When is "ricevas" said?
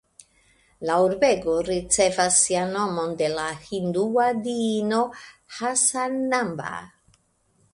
1.67-2.39